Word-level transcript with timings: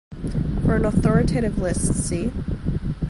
For 0.65 0.75
an 0.75 0.85
authoritative 0.85 1.59
list 1.59 1.93
see. 1.93 2.31